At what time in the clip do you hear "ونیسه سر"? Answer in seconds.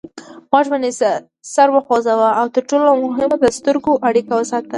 0.71-1.67